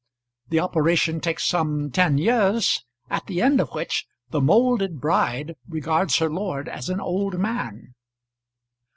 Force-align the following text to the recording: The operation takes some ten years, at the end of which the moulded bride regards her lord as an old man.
The 0.49 0.59
operation 0.59 1.19
takes 1.21 1.45
some 1.45 1.91
ten 1.91 2.17
years, 2.17 2.83
at 3.11 3.27
the 3.27 3.39
end 3.39 3.61
of 3.61 3.69
which 3.69 4.07
the 4.31 4.41
moulded 4.41 4.99
bride 4.99 5.53
regards 5.69 6.17
her 6.17 6.29
lord 6.31 6.67
as 6.67 6.89
an 6.89 6.99
old 6.99 7.37
man. 7.37 7.93